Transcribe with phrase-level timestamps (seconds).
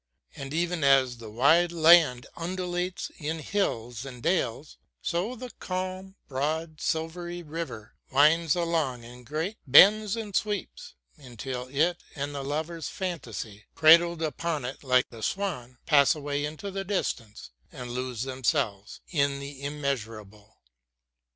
[0.35, 6.81] And even as the wide land undulates in hills and dales, so the calm, broad,
[6.81, 13.65] silvery river winds along in great bends and sweeps, until it and the lover's fantasy,
[13.75, 19.39] cradled upon it like the swan, pass away into the distance and lose themselves in
[19.39, 20.63] the immeasurable.